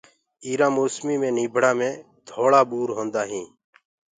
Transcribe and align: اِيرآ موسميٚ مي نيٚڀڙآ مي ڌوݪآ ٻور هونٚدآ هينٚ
اِيرآ 0.45 0.67
موسميٚ 0.77 1.17
مي 1.21 1.29
نيٚڀڙآ 1.37 1.71
مي 1.79 1.89
ڌوݪآ 2.27 2.61
ٻور 2.69 2.89
هونٚدآ 2.95 3.21
هينٚ 3.29 3.49